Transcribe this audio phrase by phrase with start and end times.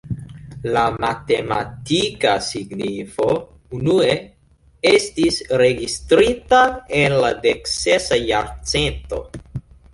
[0.75, 3.27] La matematika signifo
[3.81, 4.17] unue
[4.95, 6.65] estis registrita
[7.05, 9.25] en la dek-sesa jarcento.